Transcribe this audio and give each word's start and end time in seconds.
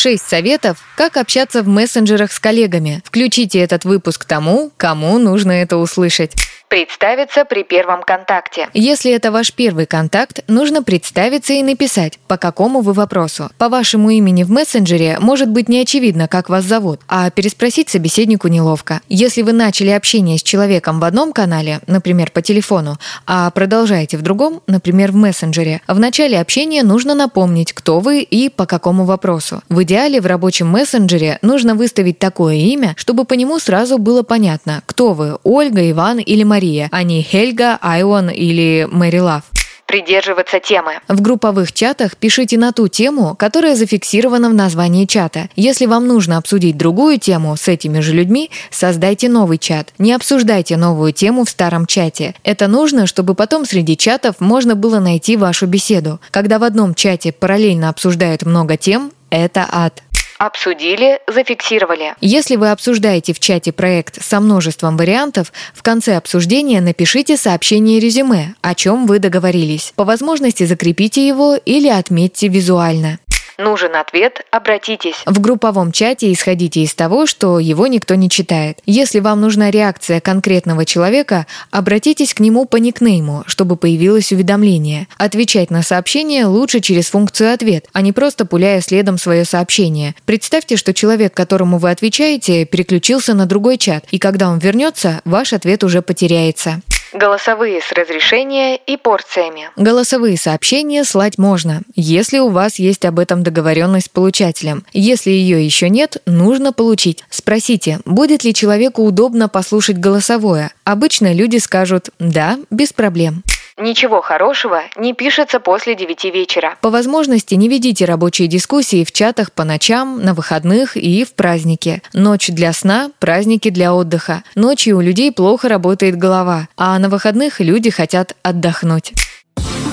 Шесть 0.00 0.28
советов, 0.28 0.78
как 0.94 1.16
общаться 1.16 1.64
в 1.64 1.66
мессенджерах 1.66 2.30
с 2.30 2.38
коллегами. 2.38 3.02
Включите 3.04 3.58
этот 3.58 3.84
выпуск 3.84 4.26
тому, 4.26 4.70
кому 4.76 5.18
нужно 5.18 5.50
это 5.50 5.76
услышать. 5.76 6.36
Представиться 6.68 7.46
при 7.46 7.62
первом 7.62 8.02
контакте. 8.02 8.68
Если 8.74 9.10
это 9.10 9.32
ваш 9.32 9.54
первый 9.54 9.86
контакт, 9.86 10.44
нужно 10.48 10.82
представиться 10.82 11.54
и 11.54 11.62
написать, 11.62 12.18
по 12.28 12.36
какому 12.36 12.82
вы 12.82 12.92
вопросу. 12.92 13.50
По 13.56 13.70
вашему 13.70 14.10
имени 14.10 14.42
в 14.42 14.50
мессенджере 14.50 15.16
может 15.18 15.48
быть 15.48 15.70
не 15.70 15.80
очевидно, 15.80 16.28
как 16.28 16.50
вас 16.50 16.64
зовут, 16.64 17.00
а 17.08 17.30
переспросить 17.30 17.88
собеседнику 17.88 18.48
неловко. 18.48 19.00
Если 19.08 19.40
вы 19.40 19.54
начали 19.54 19.88
общение 19.88 20.36
с 20.36 20.42
человеком 20.42 21.00
в 21.00 21.04
одном 21.04 21.32
канале, 21.32 21.80
например, 21.86 22.30
по 22.30 22.42
телефону, 22.42 22.98
а 23.26 23.50
продолжаете 23.50 24.18
в 24.18 24.22
другом, 24.22 24.60
например, 24.66 25.12
в 25.12 25.16
мессенджере, 25.16 25.80
в 25.88 25.98
начале 25.98 26.38
общения 26.38 26.82
нужно 26.82 27.14
напомнить, 27.14 27.72
кто 27.72 27.98
вы 28.00 28.20
и 28.20 28.50
по 28.50 28.66
какому 28.66 29.06
вопросу. 29.06 29.62
В 29.70 29.82
идеале 29.88 30.20
в 30.20 30.26
рабочем 30.26 30.68
мессенджере 30.68 31.38
нужно 31.40 31.74
выставить 31.74 32.18
такое 32.18 32.56
имя, 32.56 32.94
чтобы 32.98 33.24
по 33.24 33.32
нему 33.32 33.58
сразу 33.58 33.96
было 33.96 34.22
понятно, 34.22 34.82
кто 34.84 35.14
вы– 35.14 35.38
Ольга, 35.44 35.90
Иван 35.90 36.18
или 36.18 36.44
Мария 36.44 36.88
а 36.92 37.02
не 37.02 37.22
Хельга, 37.22 37.78
Айон 37.80 38.28
или 38.28 38.86
Мэри 38.90 39.18
Лав 39.18 39.44
придерживаться 39.86 40.60
темы. 40.60 41.00
В 41.08 41.22
групповых 41.22 41.72
чатах 41.72 42.18
пишите 42.18 42.58
на 42.58 42.72
ту 42.72 42.88
тему, 42.88 43.34
которая 43.34 43.74
зафиксирована 43.74 44.50
в 44.50 44.54
названии 44.54 45.06
чата. 45.06 45.48
Если 45.56 45.86
вам 45.86 46.06
нужно 46.06 46.36
обсудить 46.36 46.76
другую 46.76 47.18
тему 47.18 47.56
с 47.56 47.68
этими 47.68 48.00
же 48.00 48.12
людьми, 48.12 48.50
создайте 48.70 49.30
новый 49.30 49.56
чат. 49.56 49.94
Не 49.96 50.12
обсуждайте 50.12 50.76
новую 50.76 51.14
тему 51.14 51.46
в 51.46 51.48
старом 51.48 51.86
чате. 51.86 52.34
Это 52.44 52.68
нужно, 52.68 53.06
чтобы 53.06 53.34
потом 53.34 53.64
среди 53.64 53.96
чатов 53.96 54.36
можно 54.40 54.74
было 54.74 55.00
найти 55.00 55.38
вашу 55.38 55.66
беседу. 55.66 56.20
Когда 56.30 56.58
в 56.58 56.64
одном 56.64 56.94
чате 56.94 57.32
параллельно 57.32 57.88
обсуждают 57.88 58.44
много 58.44 58.76
тем, 58.76 59.10
это 59.30 59.66
ад. 59.70 60.02
Обсудили, 60.38 61.18
зафиксировали. 61.26 62.14
Если 62.20 62.54
вы 62.54 62.70
обсуждаете 62.70 63.32
в 63.32 63.40
чате 63.40 63.72
проект 63.72 64.22
со 64.22 64.38
множеством 64.38 64.96
вариантов, 64.96 65.52
в 65.74 65.82
конце 65.82 66.16
обсуждения 66.16 66.80
напишите 66.80 67.36
сообщение 67.36 67.98
резюме, 67.98 68.54
о 68.60 68.76
чем 68.76 69.06
вы 69.06 69.18
договорились. 69.18 69.92
По 69.96 70.04
возможности 70.04 70.62
закрепите 70.64 71.26
его 71.26 71.56
или 71.56 71.88
отметьте 71.88 72.46
визуально. 72.46 73.18
Нужен 73.58 73.96
ответ, 73.96 74.46
обратитесь. 74.52 75.16
В 75.26 75.40
групповом 75.40 75.90
чате 75.90 76.32
исходите 76.32 76.80
из 76.82 76.94
того, 76.94 77.26
что 77.26 77.58
его 77.58 77.88
никто 77.88 78.14
не 78.14 78.30
читает. 78.30 78.78
Если 78.86 79.18
вам 79.18 79.40
нужна 79.40 79.72
реакция 79.72 80.20
конкретного 80.20 80.84
человека, 80.84 81.44
обратитесь 81.72 82.34
к 82.34 82.40
нему 82.40 82.66
по 82.66 82.76
никнейму, 82.76 83.42
чтобы 83.48 83.76
появилось 83.76 84.30
уведомление. 84.30 85.08
Отвечать 85.16 85.70
на 85.70 85.82
сообщение 85.82 86.46
лучше 86.46 86.78
через 86.78 87.08
функцию 87.08 87.52
«Ответ», 87.52 87.86
а 87.92 88.00
не 88.00 88.12
просто 88.12 88.46
пуляя 88.46 88.80
следом 88.80 89.18
свое 89.18 89.44
сообщение. 89.44 90.14
Представьте, 90.24 90.76
что 90.76 90.94
человек, 90.94 91.34
которому 91.34 91.78
вы 91.78 91.90
отвечаете, 91.90 92.64
переключился 92.64 93.34
на 93.34 93.46
другой 93.46 93.76
чат, 93.76 94.04
и 94.12 94.20
когда 94.20 94.50
он 94.50 94.60
вернется, 94.60 95.20
ваш 95.24 95.52
ответ 95.52 95.82
уже 95.82 96.00
потеряется. 96.00 96.80
Голосовые 97.12 97.80
с 97.80 97.90
разрешения 97.92 98.76
и 98.76 98.96
порциями. 98.96 99.70
Голосовые 99.76 100.36
сообщения 100.36 101.04
слать 101.04 101.38
можно, 101.38 101.82
если 101.94 102.38
у 102.38 102.48
вас 102.48 102.78
есть 102.78 103.04
об 103.04 103.18
этом 103.18 103.42
договоренность 103.42 104.06
с 104.06 104.10
получателем. 104.10 104.84
Если 104.92 105.30
ее 105.30 105.64
еще 105.64 105.88
нет, 105.88 106.18
нужно 106.26 106.72
получить. 106.72 107.24
Спросите, 107.30 108.00
будет 108.04 108.44
ли 108.44 108.52
человеку 108.52 109.02
удобно 109.02 109.48
послушать 109.48 109.98
голосовое. 109.98 110.70
Обычно 110.84 111.32
люди 111.32 111.56
скажут 111.56 112.10
«да, 112.18 112.58
без 112.70 112.92
проблем». 112.92 113.42
Ничего 113.78 114.20
хорошего 114.20 114.82
не 114.96 115.12
пишется 115.12 115.60
после 115.60 115.94
9 115.94 116.24
вечера. 116.24 116.76
По 116.80 116.90
возможности 116.90 117.54
не 117.54 117.68
ведите 117.68 118.04
рабочие 118.04 118.48
дискуссии 118.48 119.04
в 119.04 119.12
чатах 119.12 119.52
по 119.52 119.62
ночам, 119.62 120.20
на 120.20 120.34
выходных 120.34 120.96
и 120.96 121.24
в 121.24 121.34
праздники. 121.34 122.02
Ночь 122.12 122.48
для 122.48 122.72
сна, 122.72 123.10
праздники 123.20 123.70
для 123.70 123.94
отдыха. 123.94 124.42
Ночью 124.56 124.96
у 124.96 125.00
людей 125.00 125.30
плохо 125.30 125.68
работает 125.68 126.16
голова, 126.16 126.68
а 126.76 126.98
на 126.98 127.08
выходных 127.08 127.60
люди 127.60 127.90
хотят 127.90 128.34
отдохнуть. 128.42 129.12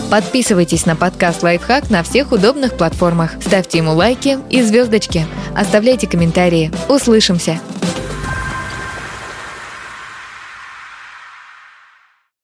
Подписывайтесь 0.09 0.85
на 0.85 0.95
подкаст 0.95 1.44
«Лайфхак» 1.44 1.90
на 1.90 2.01
всех 2.01 2.31
удобных 2.31 2.78
платформах. 2.78 3.31
Ставьте 3.41 3.79
ему 3.79 3.94
лайки 3.94 4.40
и 4.50 4.62
звездочки. 4.62 5.25
Оставляйте 5.56 6.07
комментарии. 6.07 6.72
Услышимся! 6.90 7.59